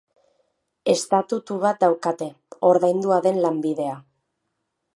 Estatutu 0.93 1.57
bat 1.65 1.79
daukate, 1.83 2.29
ordaindua 2.71 3.21
den 3.27 3.39
lanbidea. 3.45 3.95